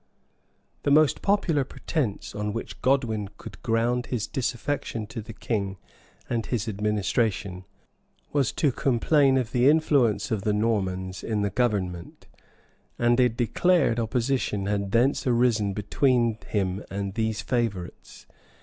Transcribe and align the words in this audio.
]The 0.81 0.89
most 0.89 1.21
popular 1.21 1.63
pretence 1.63 2.33
on 2.33 2.53
which 2.53 2.81
Godwin 2.81 3.29
could 3.37 3.61
ground 3.61 4.07
his 4.07 4.25
disaffection 4.25 5.05
to 5.05 5.21
the 5.21 5.31
king 5.31 5.77
and 6.27 6.43
his 6.43 6.67
administration, 6.67 7.65
was 8.33 8.51
to 8.53 8.71
complain 8.71 9.37
of 9.37 9.51
the 9.51 9.69
influence 9.69 10.31
of 10.31 10.41
the 10.41 10.53
Normans 10.53 11.23
in 11.23 11.43
the 11.43 11.51
government; 11.51 12.25
and 12.97 13.19
a 13.19 13.29
declared 13.29 13.99
opposition 13.99 14.65
had 14.65 14.91
thence 14.91 15.27
arisen 15.27 15.73
between 15.73 16.39
him 16.47 16.83
and 16.89 17.13
these 17.13 17.43
favorites. 17.43 18.25